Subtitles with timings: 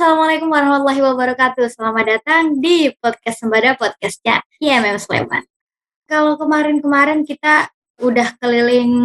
[0.00, 1.76] Assalamualaikum warahmatullahi wabarakatuh.
[1.76, 5.44] Selamat datang di podcast Sembada podcastnya IMM Sleman.
[6.08, 7.68] Kalau kemarin-kemarin kita
[8.00, 8.96] udah keliling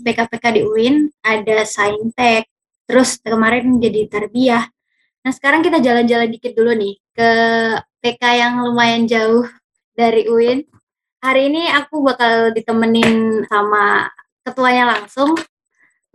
[0.00, 2.48] PK-PK di UIN, ada Saintek,
[2.88, 4.64] terus kemarin jadi Tarbiyah.
[5.28, 7.30] Nah sekarang kita jalan-jalan dikit dulu nih ke
[8.00, 9.44] PK yang lumayan jauh
[9.92, 10.64] dari UIN.
[11.20, 14.08] Hari ini aku bakal ditemenin sama
[14.40, 15.36] ketuanya langsung.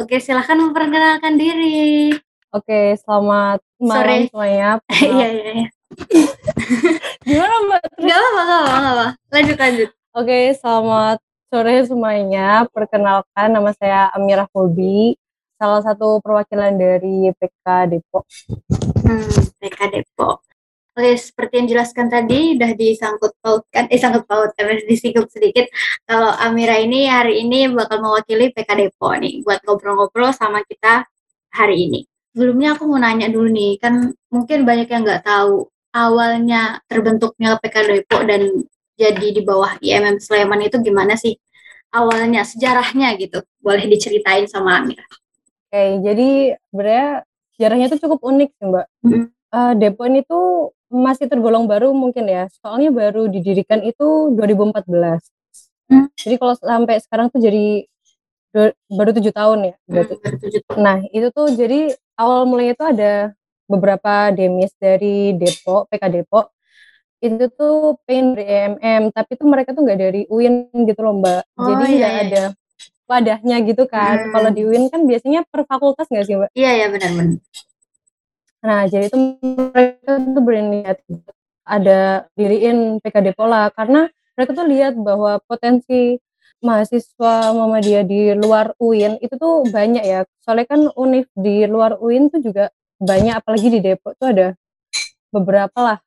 [0.01, 2.09] Oke, silahkan memperkenalkan diri.
[2.53, 4.17] Oke, selamat malam Sore.
[4.29, 4.69] semuanya.
[5.01, 5.69] Iya, iya, iya.
[7.27, 7.81] Gimana Mbak?
[8.03, 9.07] Gak apa, gak apa, gak apa.
[9.33, 9.89] Lanjut, lanjut.
[10.15, 11.17] Oke, selamat
[11.51, 12.47] sore semuanya.
[12.71, 15.15] Perkenalkan nama saya Amira Hobi,
[15.59, 18.23] salah satu perwakilan dari PK Depok.
[19.03, 19.27] Hmm,
[19.59, 20.43] PK Depok.
[20.95, 25.67] Oke, seperti yang jelaskan tadi, udah disangkut pautkan, eh sangkut pautkan, udah disinggung sedikit.
[26.07, 31.03] Kalau Amira ini hari ini bakal mewakili PK Depok nih, buat ngobrol-ngobrol sama kita
[31.51, 32.07] hari ini.
[32.35, 37.75] Sebelumnya aku mau nanya dulu nih, kan mungkin banyak yang nggak tahu awalnya terbentuknya PK
[37.87, 38.67] Depok dan
[38.99, 41.39] jadi di bawah IMM Sleman itu gimana sih
[41.95, 43.39] awalnya, sejarahnya gitu.
[43.63, 45.07] Boleh diceritain sama Amira.
[45.71, 47.23] Oke, jadi sebenarnya
[47.55, 48.85] sejarahnya itu cukup unik sih Mbak.
[49.07, 49.25] Hmm.
[49.31, 55.23] Eh, Depok ini tuh masih tergolong baru mungkin ya, soalnya baru didirikan itu 2014.
[55.87, 56.11] Hmm.
[56.19, 57.87] Jadi kalau sampai sekarang tuh jadi
[58.87, 59.73] baru tujuh tahun ya.
[59.85, 60.13] berarti.
[60.15, 60.79] Hmm, tahun.
[60.79, 61.79] Nah, itu tuh jadi
[62.15, 63.13] awal mulanya itu ada
[63.67, 66.55] beberapa demis dari Depok, PK Depok.
[67.19, 71.41] Itu tuh pengen dari EMM, tapi tuh mereka tuh nggak dari UIN gitu loh Mbak.
[71.57, 72.23] Oh, jadi iya, nggak iya.
[72.23, 72.43] ada
[73.05, 74.29] wadahnya gitu kan.
[74.29, 74.31] Hmm.
[74.31, 76.49] Kalau di UIN kan biasanya per fakultas nggak sih Mbak?
[76.53, 77.41] Iya, iya benar-benar.
[78.65, 80.97] Nah, jadi itu mereka tuh berniat
[81.65, 86.21] ada diriin PK Depok lah karena mereka tuh lihat bahwa potensi
[86.63, 90.23] mahasiswa Muhammadiyah di luar UIN itu tuh banyak ya.
[90.43, 94.47] Soalnya kan UNIF di luar UIN tuh juga banyak apalagi di Depok tuh ada
[95.33, 95.97] beberapa lah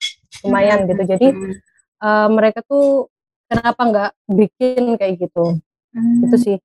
[0.45, 1.03] lumayan gitu.
[1.05, 1.29] Jadi
[2.01, 3.13] eh, mereka tuh
[3.49, 5.61] kenapa nggak bikin kayak gitu?
[5.93, 6.25] Hmm.
[6.25, 6.57] Itu sih.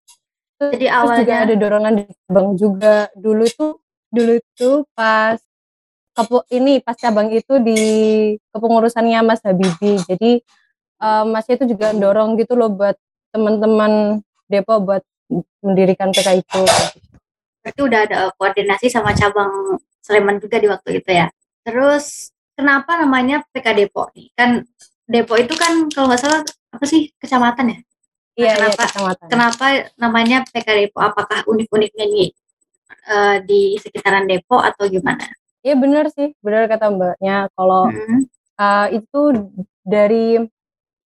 [0.59, 2.95] Terus Jadi juga awalnya ada dorongan di cabang juga.
[3.17, 3.67] Dulu itu
[4.13, 5.41] dulu itu pas
[6.13, 7.79] kepu ini pas cabang itu di
[8.53, 10.00] kepengurusannya Mas Habibie.
[10.07, 10.31] Jadi
[11.03, 12.95] eh, Mas itu juga dorong gitu loh buat
[13.33, 15.03] teman-teman Depok buat
[15.59, 16.61] mendirikan PK itu.
[17.63, 21.31] berarti udah ada koordinasi sama cabang Sleman juga di waktu itu ya.
[21.63, 24.27] Terus kenapa namanya PK Depok nih?
[24.35, 24.67] Kan
[25.03, 27.79] Depok itu kan kalau nggak salah apa sih kecamatan ya?
[28.35, 29.27] Iya, iya kenapa- kecamatan.
[29.31, 29.65] Kenapa
[29.95, 31.01] namanya PK Depok?
[31.01, 32.29] Apakah unik-uniknya nih
[33.03, 35.23] eh, di sekitaran Depok atau gimana?
[35.63, 37.47] Iya benar sih, benar kata Mbaknya.
[37.55, 38.27] Kalau Hmm.
[38.53, 39.21] eh, itu
[39.81, 40.44] dari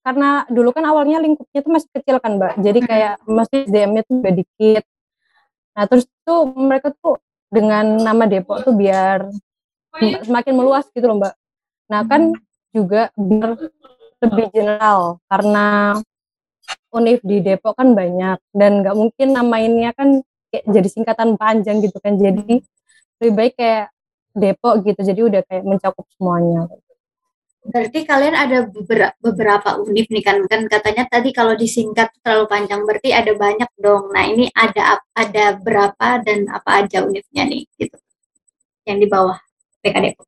[0.08, 2.64] karena dulu kan awalnya lingkupnya tuh masih kecil kan Mbak.
[2.64, 4.84] Jadi kayak masih DM-nya tuh juga dikit.
[5.76, 7.20] Nah, terus tuh mereka tuh
[7.52, 9.28] dengan nama Depok tuh biar
[10.00, 11.34] sem- semakin meluas gitu loh Mbak.
[11.92, 12.22] Nah, kan
[12.72, 13.60] juga biar
[14.24, 16.00] lebih general karena
[16.96, 20.24] univ di Depok kan banyak dan nggak mungkin namainnya kan
[20.56, 22.16] kayak jadi singkatan panjang gitu kan.
[22.16, 22.64] Jadi
[23.20, 23.92] lebih baik kayak
[24.32, 25.04] Depok gitu.
[25.04, 26.72] Jadi udah kayak mencakup semuanya.
[27.68, 28.64] Berarti kalian ada
[29.20, 30.40] beberapa, univ nih kan?
[30.48, 34.08] Kan katanya tadi kalau disingkat terlalu panjang, berarti ada banyak dong.
[34.16, 38.00] Nah ini ada ada berapa dan apa aja univnya nih gitu?
[38.88, 39.38] Yang di bawah
[39.84, 40.28] PK Depok.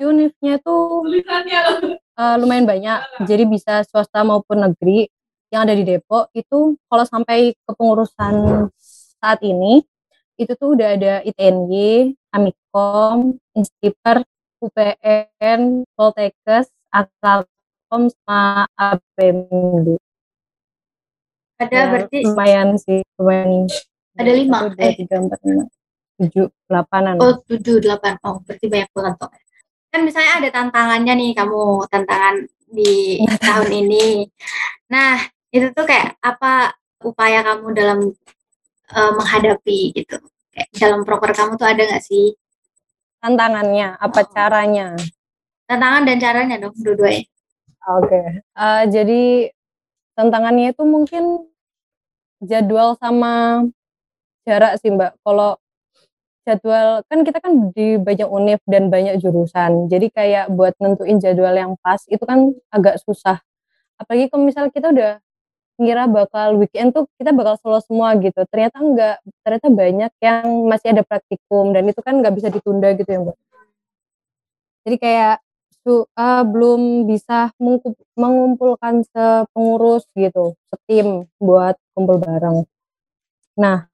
[0.00, 3.22] Univnya tuh eh, lumayan banyak.
[3.22, 5.06] Jadi bisa swasta maupun negeri
[5.54, 8.66] yang ada di Depok itu kalau sampai kepengurusan
[9.20, 9.82] saat ini
[10.40, 14.24] itu tuh udah ada ITNY, Amikom, Instiper,
[14.64, 19.98] UPN, Poltekkes, Akalkom sama APMD.
[21.60, 23.68] Ada Ya, berarti lumayan sih, lumayan.
[24.16, 24.96] Ada lima, eh.
[24.96, 25.64] tiga, empat, lima,
[26.18, 27.16] tujuh, delapanan.
[27.20, 28.16] Oh, tujuh, delapan.
[28.24, 29.32] Oh, berarti banyak banget dong.
[29.90, 32.34] Kan misalnya ada tantangannya nih kamu, tantangan
[32.70, 34.24] di tahun ini.
[34.88, 35.20] Nah,
[35.52, 36.74] itu tuh kayak apa
[37.04, 37.98] upaya kamu dalam
[38.90, 40.16] eh, menghadapi gitu?
[40.50, 42.34] Kayak dalam proker kamu tuh ada nggak sih
[43.20, 44.28] Tantangannya, apa Oh.
[44.32, 44.96] caranya?
[45.70, 47.22] Tantangan dan caranya dong, dua-duanya?
[47.94, 49.22] Oke, eh, jadi
[50.18, 51.46] tantangannya itu mungkin
[52.42, 53.64] jadwal sama
[54.42, 55.22] jarak sih Mbak.
[55.22, 55.56] Kalau
[56.42, 61.54] jadwal kan kita kan di banyak univ dan banyak jurusan, jadi kayak buat nentuin jadwal
[61.54, 63.38] yang pas itu kan agak susah.
[63.94, 65.12] Apalagi kalau misalnya kita udah
[65.80, 68.44] ngira bakal weekend tuh kita bakal solo semua gitu.
[68.52, 73.08] Ternyata enggak, ternyata banyak yang masih ada praktikum dan itu kan nggak bisa ditunda gitu
[73.08, 73.38] ya Mbak.
[74.84, 75.36] Jadi kayak
[75.86, 77.52] su- eh, belum bisa
[78.18, 82.64] mengumpulkan sepengurus gitu, setim buat kumpul bareng.
[83.60, 83.86] Nah,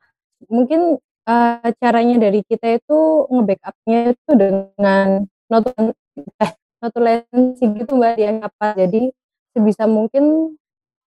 [0.51, 0.99] mungkin
[1.29, 5.09] eh, caranya dari kita itu nge-backupnya itu dengan
[5.53, 5.93] notulen
[6.43, 6.53] eh
[6.83, 9.11] notulensi gitu mbak yang apa jadi
[9.57, 10.57] sebisa mungkin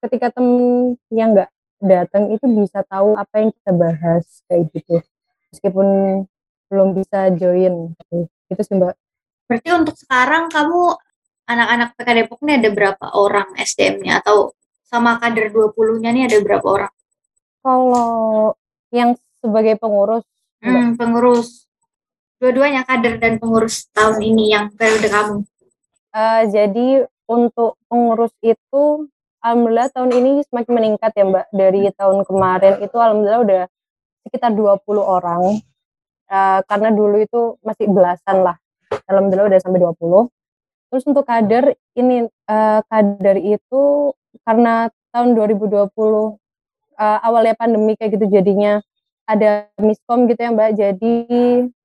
[0.03, 1.51] ketika temen yang nggak
[1.83, 5.01] datang itu bisa tahu apa yang kita bahas kayak gitu.
[5.53, 5.88] Meskipun
[6.71, 8.18] belum bisa join gitu,
[8.51, 8.95] gitu sih mbak
[9.47, 10.95] berarti untuk sekarang kamu
[11.47, 14.51] anak-anak PK Depok ini ada berapa orang SDM-nya atau
[14.83, 16.94] sama kader 20-nya nih ada berapa orang?
[17.63, 18.55] Kalau
[18.91, 20.23] yang sebagai pengurus
[20.63, 21.67] hmm, pengurus
[22.38, 25.35] dua-duanya kader dan pengurus tahun ini yang periode kamu?
[26.13, 26.88] Uh, jadi
[27.27, 29.07] untuk pengurus itu
[29.44, 31.45] alhamdulillah tahun ini semakin meningkat ya Mbak.
[31.51, 33.63] Dari tahun kemarin itu alhamdulillah udah
[34.27, 35.59] sekitar 20 orang.
[36.27, 38.57] Uh, karena dulu itu masih belasan lah.
[39.07, 40.31] Alhamdulillah udah sampai 20.
[40.87, 44.13] Terus untuk kader ini uh, kader itu
[44.47, 45.91] karena tahun 2020
[46.95, 48.79] uh, awalnya pandemi kayak gitu jadinya
[49.27, 50.71] ada miskom gitu ya Mbak.
[50.79, 51.15] Jadi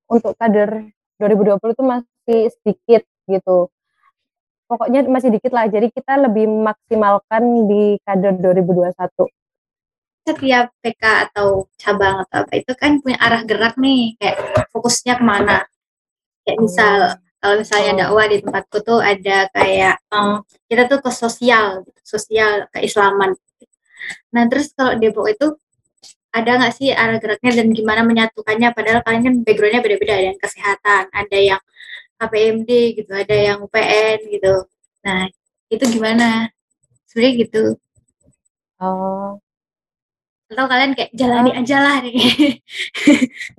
[0.06, 0.86] untuk kader
[1.18, 3.70] 2020 itu masih sedikit gitu.
[4.70, 5.66] Pokoknya masih dikit lah.
[5.66, 8.94] Jadi kita lebih maksimalkan di kader 2021
[10.22, 14.14] setiap PK atau cabang atau apa itu kan punya arah gerak nih.
[14.22, 15.66] Kayak fokusnya ke mana
[16.42, 17.12] kayak misal oh.
[17.42, 17.98] kalau misalnya oh.
[17.98, 23.34] dakwah di tempatku tuh ada kayak um, kita tuh ke sosial gitu, sosial keislaman.
[24.34, 25.46] Nah terus kalau Depok itu
[26.32, 28.72] ada nggak sih arah geraknya dan gimana menyatukannya?
[28.72, 31.62] Padahal kalian kan backgroundnya beda-beda ada yang kesehatan ada yang
[32.16, 32.70] KPMD
[33.02, 34.54] gitu ada yang UPN gitu.
[35.04, 35.28] Nah
[35.68, 36.48] itu gimana?
[37.10, 37.62] Sebenarnya gitu.
[38.80, 39.36] Oh.
[40.52, 41.60] Atau kalian kayak jalani oh.
[41.60, 42.16] aja lah nih.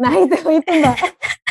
[0.02, 0.98] Nah itu itu mbak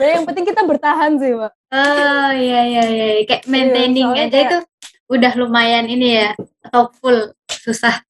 [0.00, 1.52] nah, yang penting kita bertahan sih mbak.
[1.72, 4.46] Oh iya iya iya kayak iya, maintaining iya, aja kayak...
[4.48, 4.58] itu
[5.06, 6.30] udah lumayan ini ya
[6.66, 8.02] atau full susah.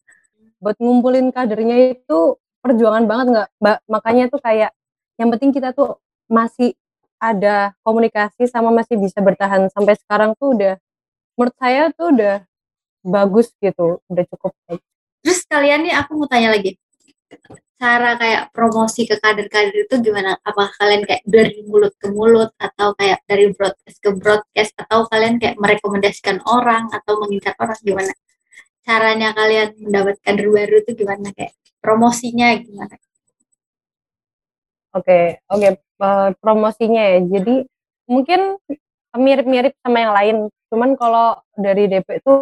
[0.63, 4.71] Buat ngumpulin kadernya itu perjuangan banget nggak mbak makanya tuh kayak
[5.17, 6.75] yang penting kita tuh masih
[7.17, 9.69] ada komunikasi sama masih bisa bertahan.
[9.73, 10.75] Sampai sekarang tuh udah
[11.37, 12.37] menurut saya tuh udah
[13.07, 14.83] bagus gitu udah cukup baik.
[15.23, 16.75] terus kalian nih aku mau tanya lagi
[17.77, 20.37] cara kayak promosi ke kader-kader itu gimana?
[20.41, 25.37] Apa kalian kayak dari mulut ke mulut atau kayak dari broadcast ke broadcast atau kalian
[25.37, 28.13] kayak merekomendasikan orang atau mengincar orang gimana?
[28.87, 31.53] Caranya kalian mendapat kader baru itu gimana kayak
[31.85, 32.97] promosinya gimana?
[34.97, 35.61] Oke, okay, oke.
[35.61, 37.19] Okay uh, promosinya ya.
[37.25, 37.65] Jadi
[38.09, 38.61] mungkin
[39.17, 40.37] mirip-mirip sama yang lain.
[40.69, 42.35] Cuman kalau dari DP itu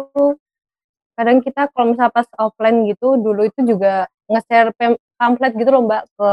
[1.15, 4.71] kadang kita kalau misalnya pas offline gitu dulu itu juga nge-share
[5.15, 6.31] pamflet gitu loh Mbak ke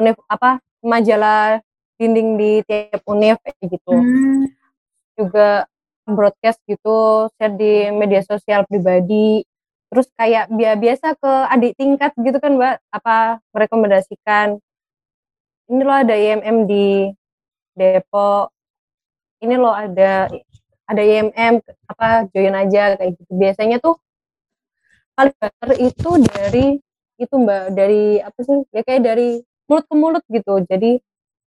[0.00, 1.60] univ apa majalah
[2.00, 3.92] dinding di tiap univ gitu.
[3.92, 4.48] Hmm.
[5.18, 5.68] Juga
[6.08, 9.44] broadcast gitu, share di media sosial pribadi.
[9.90, 14.58] Terus kayak biasa ke adik tingkat gitu kan Mbak, apa merekomendasikan
[15.70, 17.06] ini loh ada IMM di
[17.78, 18.50] Depok
[19.40, 20.26] ini loh ada
[20.90, 23.96] ada IMM apa join aja kayak gitu biasanya tuh
[25.14, 26.66] paling better itu dari
[27.20, 27.76] itu mbak.
[27.76, 29.28] Dari apa sih ya kayak dari
[29.68, 30.64] mulut ke mulut gitu.
[30.64, 30.98] Jadi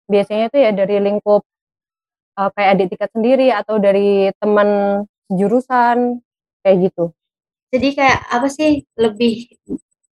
[0.06, 1.42] biasanya tuh ya dari lingkup
[2.38, 4.68] uh, kayak adik tingkat sendiri atau dari teman
[5.28, 6.22] jurusan
[6.62, 7.12] kayak gitu.
[7.74, 9.50] Jadi kayak apa sih lebih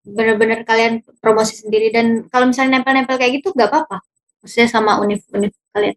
[0.03, 4.03] benar-benar kalian promosi sendiri dan kalau misalnya nempel-nempel kayak gitu nggak apa-apa?
[4.43, 5.94] Maksudnya sama univ-univ kalian?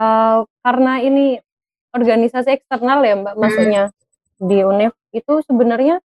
[0.00, 1.44] Uh, karena ini
[1.92, 3.42] organisasi eksternal ya mbak hmm.
[3.42, 3.82] maksudnya
[4.40, 6.00] di univ itu sebenarnya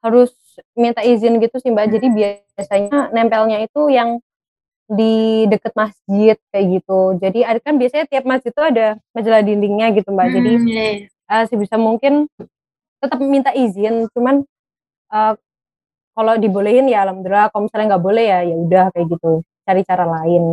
[0.00, 0.32] harus
[0.76, 1.92] minta izin gitu sih mbak.
[1.92, 4.18] Jadi biasanya nempelnya itu yang
[4.92, 7.00] di deket masjid kayak gitu.
[7.16, 10.26] Jadi ada kan biasanya tiap masjid itu ada majalah dindingnya gitu mbak.
[10.28, 10.52] Hmm, jadi
[11.32, 12.28] uh, sebisa mungkin
[13.00, 14.10] tetap minta izin.
[14.12, 14.44] Cuman
[15.12, 15.34] uh,
[16.12, 19.32] kalau dibolehin ya alhamdulillah kalau misalnya nggak boleh ya ya udah kayak gitu.
[19.62, 20.44] Cari cara lain.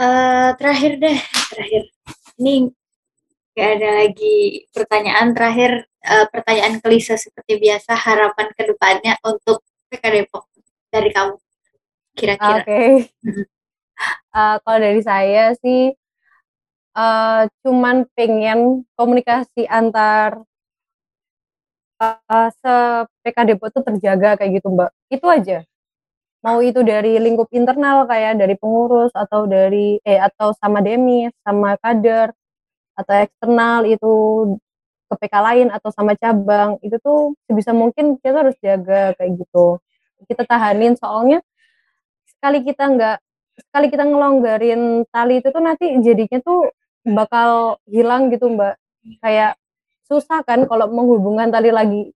[0.00, 1.18] Uh, terakhir deh
[1.52, 1.82] terakhir.
[2.40, 2.72] Ini
[3.52, 10.04] kayak ada lagi pertanyaan terakhir uh, pertanyaan klise seperti biasa harapan ke depannya untuk PK
[10.08, 10.44] Depok
[10.90, 11.34] dari kamu
[12.16, 12.88] kira-kira oke okay.
[14.36, 15.94] uh, kalau dari saya sih
[16.96, 20.42] uh, cuman pengen komunikasi antar
[22.00, 22.74] uh, se
[23.22, 24.90] PK Depok itu terjaga kayak gitu Mbak.
[25.12, 25.58] Itu aja.
[26.40, 31.76] Mau itu dari lingkup internal kayak dari pengurus atau dari eh atau sama demis, sama
[31.76, 32.32] kader
[32.96, 34.12] atau eksternal itu
[35.10, 39.82] ke PK lain atau sama cabang itu tuh sebisa mungkin kita harus jaga kayak gitu.
[40.30, 41.42] Kita tahanin soalnya
[42.30, 43.16] sekali kita nggak
[43.68, 46.72] sekali kita ngelonggarin tali itu tuh nanti jadinya tuh
[47.04, 48.80] bakal hilang gitu mbak
[49.20, 49.56] kayak
[50.08, 52.12] susah kan kalau menghubungkan tali lagi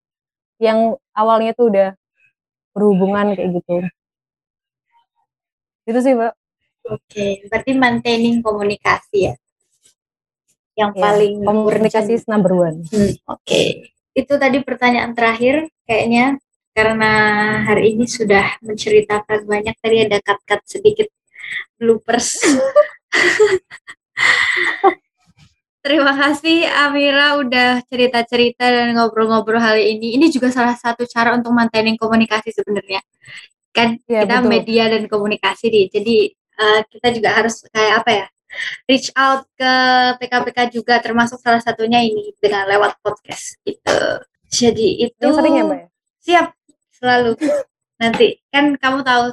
[0.63, 1.89] yang awalnya tuh udah
[2.73, 3.77] berhubungan kayak gitu
[5.85, 6.33] itu sih mbak
[6.85, 9.35] Oke, berarti maintaining komunikasi ya.
[10.75, 12.83] Yang Ya, paling komunikasi is number one.
[12.90, 16.38] Hmm, Oke, itu tadi pertanyaan terakhir kayaknya
[16.75, 17.12] karena
[17.62, 21.07] hari ini sudah menceritakan banyak tadi ada cut-cut sedikit
[21.78, 22.43] bloopers.
[25.85, 30.16] Terima kasih Amira udah cerita-cerita dan ngobrol-ngobrol hari ini.
[30.16, 33.04] Ini juga salah satu cara untuk maintaining komunikasi sebenarnya.
[33.69, 34.49] Kan Iya, kita betul.
[34.49, 35.87] media dan komunikasi nih.
[35.93, 38.26] Jadi eh, kita juga harus kayak apa ya?
[38.88, 39.73] Reach out ke
[40.20, 43.99] PKPK juga termasuk salah satunya ini dengan lewat podcast gitu.
[44.49, 45.88] Jadi itu sering ya, Mbak ya?
[46.23, 46.46] siap
[46.94, 47.34] selalu.
[48.02, 49.25] Nanti kan kamu tahu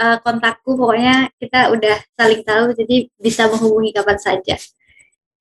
[0.00, 4.56] eh, kontakku pokoknya kita udah saling tahu jadi bisa menghubungi kapan saja.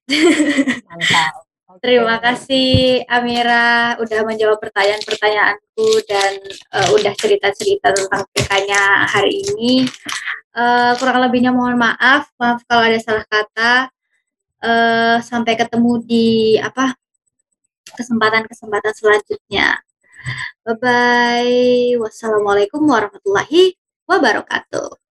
[0.87, 1.42] Mantap.
[1.81, 9.87] Terima kasih Amira udah menjawab pertanyaan-pertanyaanku dan eh, udah cerita-cerita tentang PK-nya hari ini.
[10.53, 13.89] Eh, kurang lebihnya mohon maaf, maaf kalau ada salah kata.
[14.63, 16.27] Eh, sampai ketemu di
[16.61, 16.93] apa
[17.97, 19.81] kesempatan-kesempatan selanjutnya.
[20.63, 21.99] Bye bye.
[21.99, 23.75] Wassalamualaikum warahmatullahi
[24.07, 25.02] wabarakatuh.